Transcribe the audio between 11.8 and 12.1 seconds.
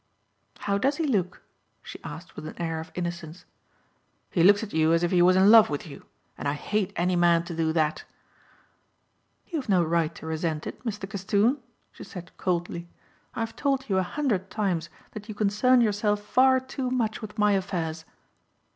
she